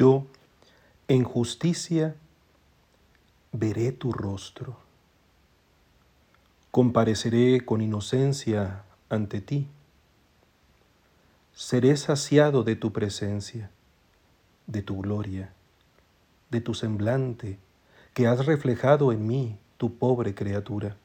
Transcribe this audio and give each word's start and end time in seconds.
Yo, 0.00 0.24
en 1.08 1.24
justicia, 1.24 2.16
veré 3.52 3.92
tu 3.92 4.12
rostro. 4.12 4.78
Compareceré 6.70 7.66
con 7.66 7.82
inocencia 7.82 8.84
ante 9.10 9.42
ti. 9.42 9.68
Seré 11.52 11.98
saciado 11.98 12.62
de 12.62 12.76
tu 12.76 12.94
presencia, 12.94 13.70
de 14.66 14.80
tu 14.80 15.02
gloria, 15.02 15.52
de 16.48 16.62
tu 16.62 16.72
semblante 16.72 17.58
que 18.14 18.26
has 18.26 18.46
reflejado 18.46 19.12
en 19.12 19.26
mí, 19.26 19.58
tu 19.76 19.96
pobre 19.98 20.34
criatura. 20.34 20.96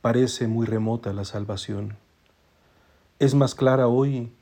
Parece 0.00 0.46
muy 0.46 0.64
remota 0.64 1.12
la 1.12 1.26
salvación. 1.26 1.98
Es 3.18 3.34
más 3.34 3.54
clara 3.54 3.88
hoy 3.88 4.32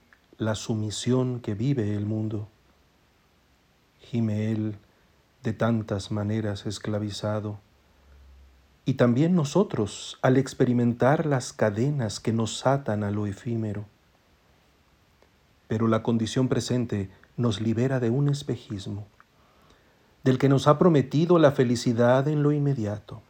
la 0.42 0.54
sumisión 0.54 1.40
que 1.40 1.54
vive 1.54 1.94
el 1.94 2.04
mundo. 2.04 2.48
Gime 4.00 4.50
él 4.50 4.76
de 5.42 5.52
tantas 5.52 6.10
maneras 6.10 6.66
esclavizado. 6.66 7.58
Y 8.84 8.94
también 8.94 9.34
nosotros 9.34 10.18
al 10.22 10.36
experimentar 10.36 11.26
las 11.26 11.52
cadenas 11.52 12.18
que 12.18 12.32
nos 12.32 12.66
atan 12.66 13.04
a 13.04 13.10
lo 13.10 13.26
efímero. 13.26 13.84
Pero 15.68 15.86
la 15.86 16.02
condición 16.02 16.48
presente 16.48 17.08
nos 17.36 17.60
libera 17.60 18.00
de 18.00 18.10
un 18.10 18.28
espejismo, 18.28 19.06
del 20.24 20.38
que 20.38 20.48
nos 20.48 20.66
ha 20.66 20.78
prometido 20.78 21.38
la 21.38 21.52
felicidad 21.52 22.26
en 22.28 22.42
lo 22.42 22.52
inmediato, 22.52 23.22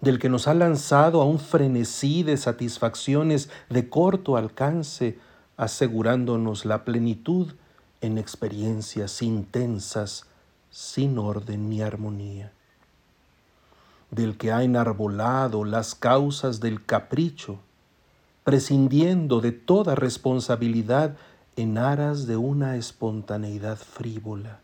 del 0.00 0.18
que 0.18 0.28
nos 0.28 0.46
ha 0.46 0.54
lanzado 0.54 1.20
a 1.20 1.24
un 1.24 1.38
frenesí 1.38 2.22
de 2.22 2.36
satisfacciones 2.36 3.50
de 3.70 3.88
corto 3.88 4.36
alcance, 4.36 5.18
asegurándonos 5.60 6.64
la 6.64 6.86
plenitud 6.86 7.52
en 8.00 8.16
experiencias 8.16 9.20
intensas 9.20 10.24
sin 10.70 11.18
orden 11.18 11.68
ni 11.68 11.82
armonía, 11.82 12.50
del 14.10 14.38
que 14.38 14.52
ha 14.52 14.62
enarbolado 14.62 15.64
las 15.66 15.94
causas 15.94 16.60
del 16.60 16.82
capricho, 16.82 17.58
prescindiendo 18.42 19.42
de 19.42 19.52
toda 19.52 19.94
responsabilidad 19.94 21.18
en 21.56 21.76
aras 21.76 22.26
de 22.26 22.38
una 22.38 22.76
espontaneidad 22.76 23.76
frívola. 23.76 24.60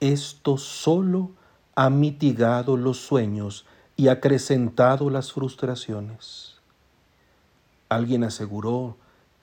Esto 0.00 0.58
solo 0.58 1.30
ha 1.76 1.90
mitigado 1.90 2.76
los 2.76 2.98
sueños 2.98 3.66
y 3.96 4.08
acrecentado 4.08 5.10
las 5.10 5.32
frustraciones. 5.32 6.56
Alguien 7.88 8.24
aseguró 8.24 8.96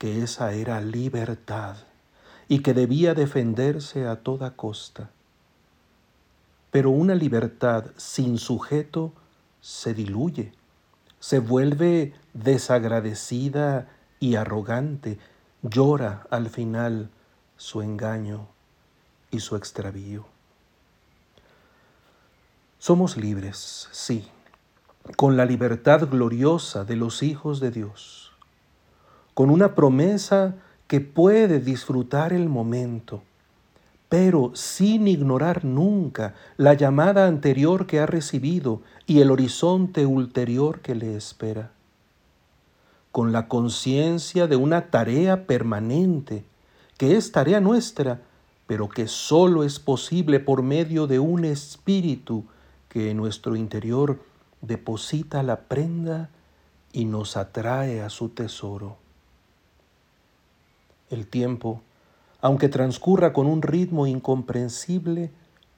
que 0.05 0.21
esa 0.21 0.53
era 0.53 0.81
libertad 0.81 1.77
y 2.47 2.59
que 2.59 2.75
debía 2.75 3.15
defenderse 3.15 4.05
a 4.05 4.17
toda 4.17 4.51
costa. 4.51 5.09
Pero 6.69 6.91
una 6.91 7.15
libertad 7.15 7.85
sin 7.97 8.37
sujeto 8.37 9.13
se 9.61 9.95
diluye, 9.95 10.53
se 11.19 11.39
vuelve 11.39 12.13
desagradecida 12.35 13.89
y 14.19 14.35
arrogante, 14.35 15.17
llora 15.63 16.27
al 16.29 16.51
final 16.51 17.09
su 17.57 17.81
engaño 17.81 18.47
y 19.31 19.39
su 19.39 19.55
extravío. 19.55 20.27
Somos 22.77 23.17
libres, 23.17 23.89
sí, 23.91 24.27
con 25.17 25.35
la 25.35 25.45
libertad 25.45 26.07
gloriosa 26.07 26.85
de 26.85 26.95
los 26.95 27.23
hijos 27.23 27.59
de 27.59 27.71
Dios, 27.71 28.24
con 29.35 29.49
una 29.49 29.75
promesa 29.75 30.55
que 30.87 31.01
puede 31.01 31.59
disfrutar 31.59 32.31
el 32.31 32.47
momento, 32.47 33.21
pero 34.07 34.51
sin 34.55 35.09
ignorar 35.09 35.65
nunca 35.65 36.35
la 36.55 36.73
llamada 36.73 37.27
anterior 37.27 37.85
que 37.85 37.99
ha 37.99 38.05
recibido 38.05 38.81
y 39.05 39.19
el 39.19 39.31
horizonte 39.31 40.05
ulterior 40.05 40.79
que 40.79 40.95
le 40.95 41.17
espera. 41.17 41.71
Con 43.11 43.33
la 43.33 43.49
conciencia 43.49 44.47
de 44.47 44.55
una 44.55 44.89
tarea 44.89 45.45
permanente, 45.45 46.45
que 46.97 47.17
es 47.17 47.33
tarea 47.33 47.59
nuestra, 47.59 48.21
pero 48.67 48.87
que 48.87 49.09
sólo 49.09 49.65
es 49.65 49.79
posible 49.79 50.39
por 50.39 50.63
medio 50.63 51.07
de 51.07 51.19
un 51.19 51.43
espíritu 51.43 52.45
que 52.87 53.11
en 53.11 53.17
nuestro 53.17 53.57
interior 53.57 54.21
deposita 54.61 55.43
la 55.43 55.59
prenda 55.59 56.29
y 56.93 57.03
nos 57.03 57.35
atrae 57.35 58.01
a 58.01 58.09
su 58.09 58.29
tesoro. 58.29 59.03
El 61.09 61.27
tiempo, 61.27 61.81
aunque 62.41 62.69
transcurra 62.69 63.33
con 63.33 63.47
un 63.47 63.61
ritmo 63.61 64.07
incomprensible, 64.07 65.31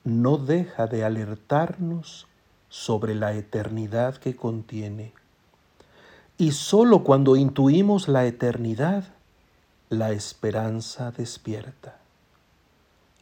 no 0.03 0.37
deja 0.37 0.87
de 0.87 1.03
alertarnos 1.03 2.27
sobre 2.69 3.15
la 3.15 3.33
eternidad 3.33 4.15
que 4.17 4.35
contiene. 4.35 5.13
Y 6.37 6.51
sólo 6.51 7.03
cuando 7.03 7.35
intuimos 7.35 8.07
la 8.07 8.25
eternidad, 8.25 9.05
la 9.89 10.11
esperanza 10.11 11.11
despierta. 11.11 11.97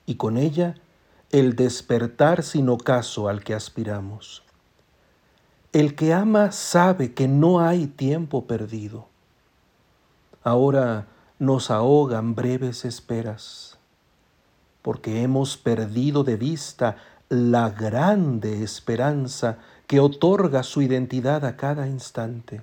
Y 0.05 0.15
con 0.15 0.37
ella 0.37 0.75
el 1.31 1.55
despertar 1.55 2.43
sin 2.43 2.69
ocaso 2.69 3.27
al 3.27 3.43
que 3.43 3.53
aspiramos. 3.53 4.43
El 5.73 5.95
que 5.95 6.13
ama 6.13 6.51
sabe 6.51 7.13
que 7.13 7.27
no 7.27 7.59
hay 7.59 7.87
tiempo 7.87 8.45
perdido. 8.45 9.07
Ahora 10.43 11.07
nos 11.39 11.69
ahogan 11.69 12.33
breves 12.33 12.85
esperas, 12.85 13.77
porque 14.81 15.21
hemos 15.21 15.57
perdido 15.57 16.23
de 16.23 16.37
vista 16.37 16.97
la 17.27 17.69
grande 17.69 18.63
esperanza 18.63 19.57
que 19.87 19.99
otorga 19.99 20.63
su 20.63 20.81
identidad 20.81 21.43
a 21.45 21.57
cada 21.57 21.87
instante. 21.87 22.61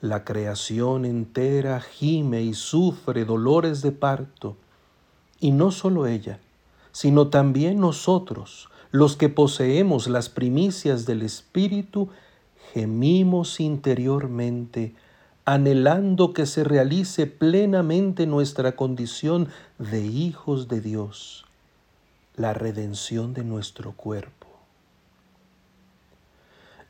La 0.00 0.24
creación 0.24 1.06
entera 1.06 1.80
gime 1.80 2.42
y 2.42 2.52
sufre 2.52 3.24
dolores 3.24 3.80
de 3.80 3.92
parto, 3.92 4.56
y 5.40 5.50
no 5.52 5.70
solo 5.70 6.06
ella, 6.06 6.38
sino 6.92 7.28
también 7.28 7.80
nosotros, 7.80 8.68
los 8.90 9.16
que 9.16 9.28
poseemos 9.28 10.08
las 10.08 10.28
primicias 10.28 11.06
del 11.06 11.22
Espíritu, 11.22 12.10
gemimos 12.72 13.60
interiormente 13.60 14.94
anhelando 15.44 16.32
que 16.32 16.46
se 16.46 16.64
realice 16.64 17.26
plenamente 17.26 18.26
nuestra 18.26 18.76
condición 18.76 19.48
de 19.78 20.00
hijos 20.00 20.68
de 20.68 20.80
Dios, 20.80 21.44
la 22.36 22.54
redención 22.54 23.34
de 23.34 23.44
nuestro 23.44 23.92
cuerpo. 23.92 24.48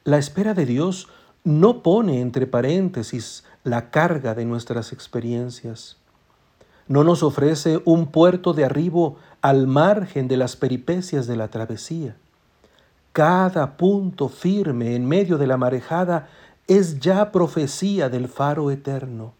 La 0.04 0.18
espera 0.18 0.54
de 0.54 0.66
Dios 0.66 1.08
no 1.42 1.82
pone 1.82 2.20
entre 2.20 2.46
paréntesis 2.46 3.44
la 3.64 3.90
carga 3.90 4.34
de 4.34 4.44
nuestras 4.44 4.92
experiencias. 4.92 5.96
No 6.86 7.02
nos 7.02 7.22
ofrece 7.22 7.80
un 7.84 8.06
puerto 8.06 8.52
de 8.52 8.64
arribo 8.64 9.16
al 9.40 9.66
margen 9.66 10.28
de 10.28 10.36
las 10.36 10.56
peripecias 10.56 11.26
de 11.26 11.36
la 11.36 11.48
travesía. 11.48 12.16
Cada 13.12 13.76
punto 13.76 14.28
firme 14.28 14.94
en 14.94 15.06
medio 15.06 15.38
de 15.38 15.46
la 15.46 15.56
marejada 15.56 16.28
es 16.66 16.98
ya 16.98 17.30
profecía 17.30 18.08
del 18.08 18.28
faro 18.28 18.70
eterno, 18.70 19.34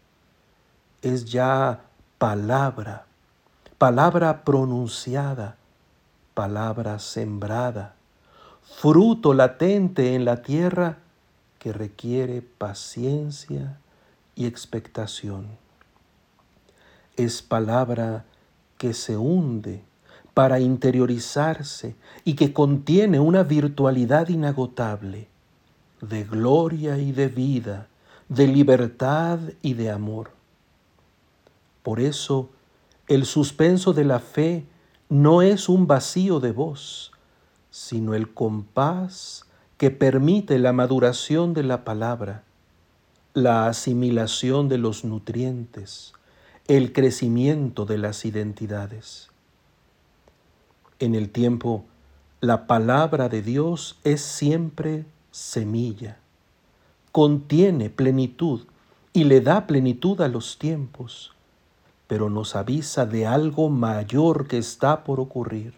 es 1.01 1.25
ya 1.25 1.81
palabra, 2.19 3.05
palabra 3.79 4.43
pronunciada, 4.43 5.55
palabra 6.35 6.99
sembrada, 6.99 7.95
fruto 8.79 9.33
latente 9.33 10.13
en 10.13 10.23
la 10.23 10.43
tierra 10.43 10.99
que 11.57 11.73
requiere 11.73 12.43
paciencia 12.43 13.79
y 14.35 14.45
expectación. 14.45 15.47
Es 17.15 17.41
palabra 17.41 18.25
que 18.77 18.93
se 18.93 19.17
hunde 19.17 19.81
para 20.35 20.59
interiorizarse 20.59 21.95
y 22.23 22.35
que 22.35 22.53
contiene 22.53 23.19
una 23.19 23.41
virtualidad 23.41 24.27
inagotable 24.27 25.29
de 26.01 26.23
gloria 26.23 26.97
y 26.97 27.11
de 27.11 27.27
vida, 27.27 27.87
de 28.29 28.47
libertad 28.47 29.39
y 29.61 29.73
de 29.73 29.91
amor. 29.91 30.31
Por 31.83 31.99
eso, 31.99 32.49
el 33.07 33.25
suspenso 33.25 33.93
de 33.93 34.05
la 34.05 34.19
fe 34.19 34.65
no 35.09 35.41
es 35.41 35.69
un 35.69 35.87
vacío 35.87 36.39
de 36.39 36.51
voz, 36.51 37.11
sino 37.69 38.13
el 38.13 38.33
compás 38.33 39.45
que 39.77 39.91
permite 39.91 40.57
la 40.59 40.73
maduración 40.73 41.53
de 41.53 41.63
la 41.63 41.83
palabra, 41.83 42.43
la 43.33 43.67
asimilación 43.67 44.69
de 44.69 44.77
los 44.77 45.03
nutrientes, 45.03 46.13
el 46.67 46.93
crecimiento 46.93 47.85
de 47.85 47.97
las 47.97 48.25
identidades. 48.25 49.29
En 50.99 51.13
el 51.13 51.29
tiempo, 51.29 51.85
la 52.39 52.65
palabra 52.67 53.27
de 53.27 53.41
Dios 53.41 53.99
es 54.03 54.21
siempre 54.21 55.05
semilla, 55.35 56.17
contiene 57.11 57.89
plenitud 57.89 58.61
y 59.11 59.25
le 59.25 59.41
da 59.41 59.67
plenitud 59.67 60.21
a 60.21 60.29
los 60.29 60.57
tiempos, 60.57 61.33
pero 62.07 62.29
nos 62.29 62.55
avisa 62.55 63.05
de 63.05 63.27
algo 63.27 63.67
mayor 63.69 64.47
que 64.47 64.57
está 64.57 65.03
por 65.03 65.19
ocurrir. 65.19 65.73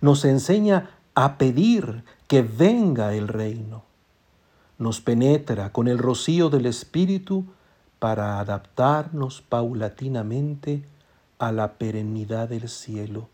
Nos 0.00 0.24
enseña 0.24 0.90
a 1.14 1.38
pedir 1.38 2.02
que 2.26 2.42
venga 2.42 3.14
el 3.14 3.28
reino. 3.28 3.84
Nos 4.78 5.00
penetra 5.00 5.70
con 5.70 5.86
el 5.86 5.98
rocío 5.98 6.50
del 6.50 6.66
Espíritu 6.66 7.44
para 8.00 8.40
adaptarnos 8.40 9.40
paulatinamente 9.40 10.84
a 11.38 11.52
la 11.52 11.74
perennidad 11.74 12.48
del 12.48 12.68
cielo 12.68 13.28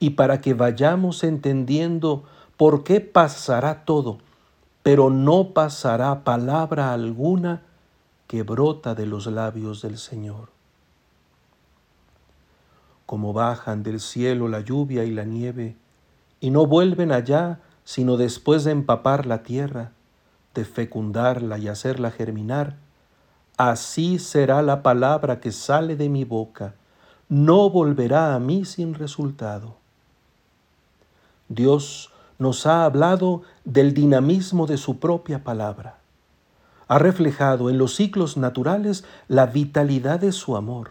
y 0.00 0.10
para 0.10 0.40
que 0.40 0.52
vayamos 0.52 1.22
entendiendo 1.22 2.24
por 2.56 2.82
qué 2.82 3.00
pasará 3.00 3.84
todo, 3.84 4.18
pero 4.84 5.08
no 5.08 5.54
pasará 5.54 6.24
palabra 6.24 6.92
alguna 6.92 7.62
que 8.26 8.42
brota 8.42 8.94
de 8.94 9.06
los 9.06 9.26
labios 9.26 9.80
del 9.80 9.96
Señor. 9.96 10.50
Como 13.06 13.32
bajan 13.32 13.82
del 13.82 13.98
cielo 13.98 14.46
la 14.46 14.60
lluvia 14.60 15.04
y 15.04 15.10
la 15.10 15.24
nieve, 15.24 15.74
y 16.38 16.50
no 16.50 16.66
vuelven 16.66 17.12
allá 17.12 17.60
sino 17.84 18.18
después 18.18 18.64
de 18.64 18.72
empapar 18.72 19.24
la 19.24 19.42
tierra, 19.42 19.92
de 20.54 20.66
fecundarla 20.66 21.56
y 21.56 21.68
hacerla 21.68 22.10
germinar, 22.10 22.76
así 23.56 24.18
será 24.18 24.60
la 24.60 24.82
palabra 24.82 25.40
que 25.40 25.50
sale 25.50 25.96
de 25.96 26.10
mi 26.10 26.24
boca, 26.24 26.74
no 27.30 27.70
volverá 27.70 28.34
a 28.34 28.38
mí 28.38 28.66
sin 28.66 28.92
resultado. 28.92 29.76
Dios 31.48 32.10
nos 32.44 32.66
ha 32.66 32.84
hablado 32.84 33.40
del 33.64 33.94
dinamismo 33.94 34.66
de 34.66 34.76
su 34.76 34.98
propia 34.98 35.42
palabra. 35.44 36.00
Ha 36.88 36.98
reflejado 36.98 37.70
en 37.70 37.78
los 37.78 37.94
ciclos 37.94 38.36
naturales 38.36 39.02
la 39.28 39.46
vitalidad 39.46 40.20
de 40.20 40.30
su 40.30 40.54
amor. 40.54 40.90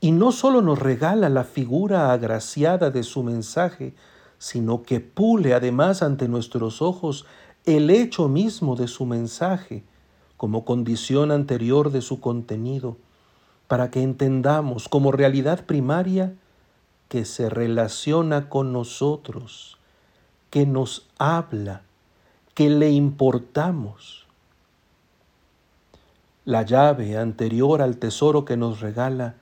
Y 0.00 0.12
no 0.12 0.32
solo 0.32 0.62
nos 0.62 0.78
regala 0.78 1.28
la 1.28 1.44
figura 1.44 2.12
agraciada 2.12 2.90
de 2.90 3.02
su 3.02 3.22
mensaje, 3.22 3.94
sino 4.38 4.82
que 4.84 5.00
pule 5.00 5.52
además 5.52 6.02
ante 6.02 6.28
nuestros 6.28 6.80
ojos 6.80 7.26
el 7.66 7.90
hecho 7.90 8.28
mismo 8.28 8.74
de 8.74 8.88
su 8.88 9.04
mensaje 9.04 9.84
como 10.38 10.64
condición 10.64 11.30
anterior 11.30 11.92
de 11.92 12.00
su 12.00 12.20
contenido, 12.20 12.96
para 13.68 13.90
que 13.90 14.02
entendamos 14.02 14.88
como 14.88 15.12
realidad 15.12 15.66
primaria 15.66 16.32
que 17.08 17.26
se 17.26 17.50
relaciona 17.50 18.48
con 18.48 18.72
nosotros, 18.72 19.78
que 20.54 20.66
nos 20.66 21.08
habla, 21.18 21.82
que 22.54 22.70
le 22.70 22.88
importamos. 22.92 24.28
La 26.44 26.62
llave 26.62 27.18
anterior 27.18 27.82
al 27.82 27.96
tesoro 27.96 28.44
que 28.44 28.56
nos 28.56 28.78
regala 28.78 29.34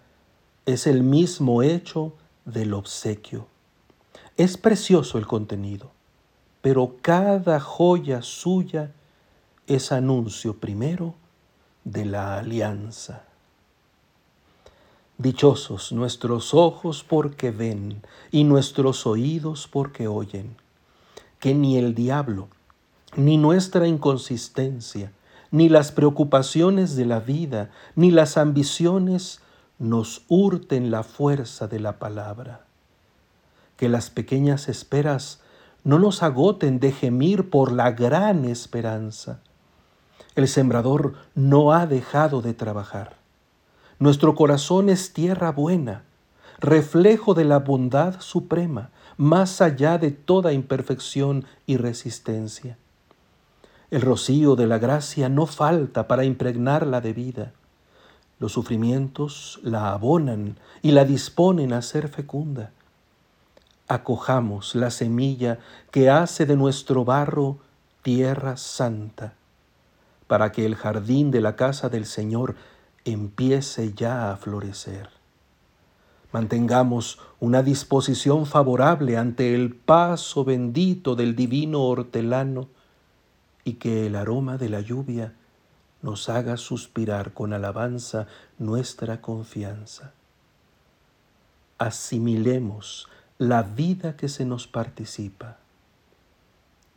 es 0.65 0.87
el 0.87 1.03
mismo 1.03 1.63
hecho 1.63 2.15
del 2.47 2.73
obsequio. 2.73 3.47
Es 4.39 4.57
precioso 4.57 5.19
el 5.19 5.27
contenido, 5.27 5.91
pero 6.63 6.97
cada 7.03 7.61
joya 7.61 8.23
suya 8.23 8.93
es 9.67 9.93
anuncio 9.93 10.57
primero 10.57 11.13
de 11.85 12.07
la 12.07 12.39
alianza. 12.39 13.25
Dichosos 15.19 15.93
nuestros 15.93 16.55
ojos 16.55 17.05
porque 17.07 17.51
ven 17.51 18.01
y 18.31 18.45
nuestros 18.45 19.07
oídos 19.07 19.69
porque 19.71 20.09
oyen, 20.09 20.62
que 21.43 21.53
ni 21.53 21.77
el 21.77 21.95
diablo, 21.95 22.49
ni 23.15 23.37
nuestra 23.37 23.87
inconsistencia, 23.87 25.13
ni 25.51 25.69
las 25.69 25.93
preocupaciones 25.93 26.97
de 26.97 27.05
la 27.05 27.21
vida, 27.21 27.71
ni 27.97 28.11
las 28.11 28.39
ambiciones 28.39 29.43
nos 29.79 30.23
hurten 30.29 30.91
la 30.91 31.03
fuerza 31.03 31.69
de 31.69 31.81
la 31.81 31.99
palabra 31.99 32.65
que 33.83 33.89
las 33.89 34.11
pequeñas 34.11 34.69
esperas 34.69 35.41
no 35.83 35.99
nos 35.99 36.23
agoten 36.23 36.79
de 36.79 36.93
gemir 36.93 37.51
por 37.51 37.73
la 37.73 37.91
gran 37.91 38.45
esperanza. 38.45 39.41
El 40.37 40.47
sembrador 40.47 41.15
no 41.35 41.73
ha 41.73 41.89
dejado 41.89 42.43
de 42.43 42.55
trabajar. 42.55 43.17
Nuestro 43.99 44.37
corazón 44.37 44.89
es 44.89 45.13
tierra 45.13 45.51
buena, 45.51 46.05
reflejo 46.61 47.35
de 47.35 47.45
la 47.45 47.59
bondad 47.59 48.21
suprema, 48.21 48.91
más 49.23 49.61
allá 49.61 49.99
de 49.99 50.11
toda 50.11 50.53
imperfección 50.53 51.45
y 51.67 51.77
resistencia. 51.77 52.77
El 53.91 54.01
rocío 54.01 54.57
de 54.57 54.67
la 54.67 54.79
gracia 54.79 55.29
no 55.29 55.47
falta 55.47 56.09
para 56.09 56.25
impregnarla 56.25 57.01
de 57.01 57.13
vida. 57.13 57.53
Los 58.39 58.53
sufrimientos 58.53 59.61
la 59.63 59.93
abonan 59.93 60.57
y 60.83 60.93
la 60.93 61.05
disponen 61.05 61.73
a 61.73 61.83
ser 61.83 62.09
fecunda 62.09 62.73
acojamos 63.93 64.75
la 64.75 64.91
semilla 64.91 65.59
que 65.91 66.09
hace 66.09 66.47
de 66.47 66.57
nuestro 66.57 67.05
barro 67.05 67.59
tierra 68.03 68.57
santa, 68.57 69.35
para 70.27 70.51
que 70.51 70.65
el 70.65 70.77
jardín 70.77 71.31
de 71.31 71.43
la 71.43 71.57
casa 71.57 71.91
del 71.91 72.07
Señor 72.07 72.57
empiece 73.05 73.93
ya 73.93 74.33
a 74.33 74.37
florecer. 74.37 75.11
Mantengamos 76.33 77.21
una 77.41 77.63
disposición 77.63 78.47
favorable 78.47 79.19
ante 79.19 79.55
el 79.55 79.75
paso 79.75 80.45
bendito 80.45 81.15
del 81.15 81.37
divino 81.37 81.83
hortelano 81.83 82.69
y 83.65 83.75
que 83.75 84.07
el 84.07 84.17
aroma 84.17 84.57
de 84.57 84.71
la 84.71 84.81
lluvia 84.81 85.35
nos 86.01 86.29
haga 86.29 86.57
suspirar 86.57 87.33
con 87.33 87.53
alabanza 87.53 88.27
nuestra 88.59 89.21
confianza. 89.21 90.15
Asimilemos 91.79 93.09
la 93.39 93.63
vida 93.63 94.17
que 94.17 94.29
se 94.29 94.45
nos 94.45 94.67
participa. 94.67 95.59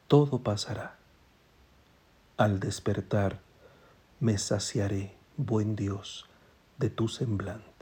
Todo 0.08 0.40
pasará. 0.40 0.96
Al 2.38 2.60
despertar, 2.60 3.40
me 4.20 4.38
saciaré, 4.38 5.16
buen 5.38 5.76
Dios, 5.76 6.26
de 6.78 6.90
tu 6.90 7.08
semblante. 7.08 7.75